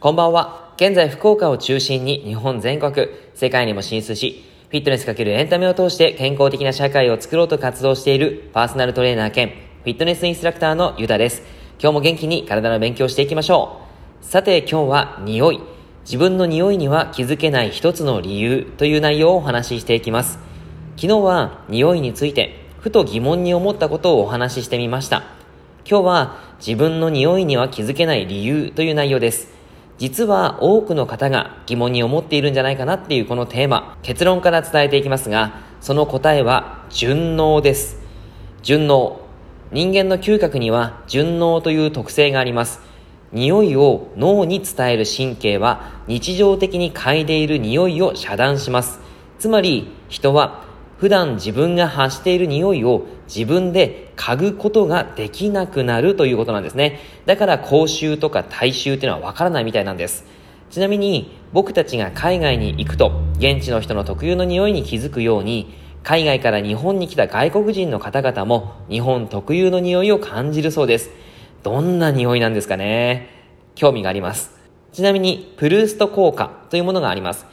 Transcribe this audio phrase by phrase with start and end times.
[0.00, 0.72] こんばんは。
[0.76, 11.42] 現在福岡を中心に日本全国、世界にも進出し、フィットネスかけるエンタメを通して健康的な社会を作ろうと活動しているパーソナルトレーナー兼フィットネスインストラクターのゆだです。
[11.80, 13.82] 今日も元気に体の勉強していきましょ
[14.20, 14.24] う。
[14.24, 15.60] さて今日は匂い。
[16.04, 20.40] 自分の匂いには気づけない一つの理由という内容をお話ししていきます。
[20.96, 25.24] 昨日は匂いについてふと疑問に思ったことをお話ししてみました。
[25.84, 29.48] 今日は自分の匂いには気づけない理由という内容です。
[29.98, 37.98] 実は多くの方が疑問に思っているんじゃないかなっていうこのテーマ、結論から伝えていきますが、その答えは順応です。
[38.62, 39.20] 順応。
[39.72, 42.80] 人間の嗅覚には順応という特性があります。
[43.32, 49.00] 匂いを脳に伝える神経は日常的に嗅いでいる匂いを遮断します。
[49.40, 50.65] つまり人は
[50.98, 57.00] 普段自分が発している匂いを自分で嗅ぐことができなくなるということなんですね。
[57.26, 60.24] だから口臭とか体臭っていうのはわからないみたいなんです。
[60.70, 71.10] ちなみに僕たちが海外に行くと現地の人の特有の匂いに気づくように海外から日本に来た外国人の方々も日本特有の匂いを感じるそうです。
[71.62, 73.28] どんな匂いなんですかね
[73.74, 74.52] 興味があります。
[74.92, 77.44] ちなみにプルースト効果というものがあります。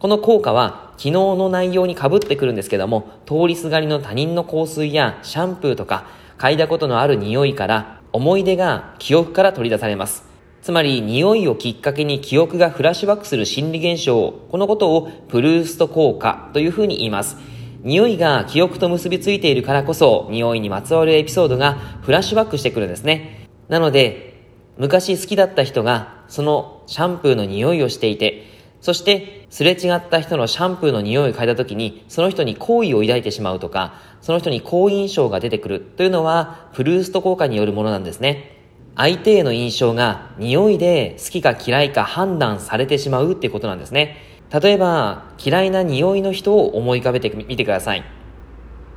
[0.00, 6.06] この効果は昨日の内容にかぶってくるんですけども、通りすがりの他人の香水やシャンプーとか、
[6.38, 10.24] 嗅いだことのある匂いから、思い出が記憶から取り出されます。
[10.62, 17.36] つまり、匂いをきっかけに記憶がフラッシュバックする心理現象、このことをプルースト効果というふうに言います。
[17.82, 23.50] 匂いが記憶と結びついているからこそ、匂いにまつわるエピソードがフラッシュバックしてくるんですね。
[23.68, 24.46] なので、
[24.78, 38.56] 昔好きだった人が、そのシャンプーの匂いをしていて、そして、すれ違った人のシャンプーの匂いを嗅いだ時に、その人に好意を抱いてしまうとか、その人に好印象が出てくるというのは、プルースト効果によるものなんですね。
[38.96, 44.16] 相手への印象が匂いで好きか嫌いか判断されてしまうっていうことなんですね。
[44.50, 48.04] 例えば、嫌いな匂いの人を思い浮かべてみてください。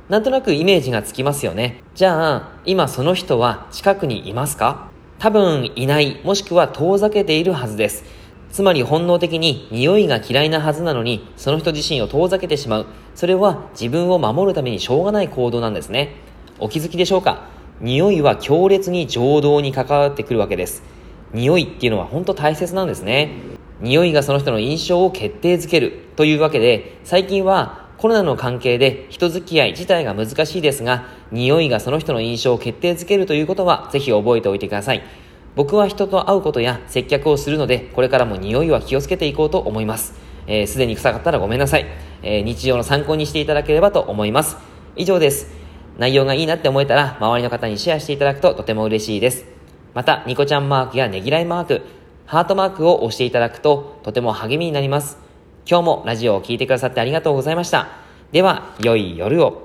[0.08, 1.82] なんとなくイメージがつきますよね。
[1.94, 4.90] じゃあ、今その人は近くにいますか？
[5.18, 8.04] 多分いない、もしくは遠ざけているはずです。
[8.54, 12.86] つまり本能的に匂いが嫌いなはずなのに、その人自身を遠ざけてしまう。
[13.16, 16.14] それは自分を守るためにしょうがない行動なんですね。
[16.60, 17.48] お気づきでしょうか？
[17.80, 20.84] 匂いは強烈に情動に関わってくるわけです。
[21.32, 23.32] 匂いっていうのは本当大切なんですね。
[23.80, 35.02] 匂いがその人の印象を決定づけるというわけで、最近はコロナの関係で人付き合い自体が難しいですが、匂いがその人の印象を決定づけるということはぜひ覚えておいてください。
[35.56, 40.06] 僕は人と会うことや接客をするので、これからも匂いは気をつけていこうと思います。
[40.06, 40.14] す、
[40.46, 41.86] えー、で、に臭かったらごめんなさい、
[42.22, 44.56] えー、日常の参考にしていただければと思います。
[44.96, 45.52] 以上です。
[45.98, 49.44] 内容がいいなって思えたら、周りの方にシェアしていただくととても嬉しいです。
[49.94, 51.82] また、ニコちゃんマークやねぎらいマーク、
[52.26, 55.18] ハートマークを押していただくと、とても励みになります。
[55.66, 57.88] 今日もラジオを聴いてくださってありがとうございました。
[58.32, 59.63] では、良い夜を。